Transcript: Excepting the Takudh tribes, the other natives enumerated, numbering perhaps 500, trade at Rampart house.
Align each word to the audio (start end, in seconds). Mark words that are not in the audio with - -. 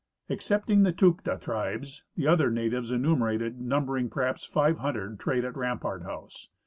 Excepting 0.29 0.81
the 0.81 0.91
Takudh 0.91 1.41
tribes, 1.43 2.05
the 2.15 2.25
other 2.25 2.49
natives 2.49 2.89
enumerated, 2.89 3.61
numbering 3.61 4.09
perhaps 4.09 4.43
500, 4.43 5.19
trade 5.19 5.45
at 5.45 5.55
Rampart 5.55 6.01
house. 6.01 6.49